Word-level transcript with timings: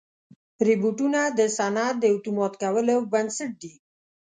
روبوټونه 0.67 1.21
د 1.37 1.39
صنعت 1.57 1.95
د 1.99 2.05
اتومات 2.15 2.53
کولو 2.63 2.95
بنسټ 3.13 3.51
دي. 3.63 3.73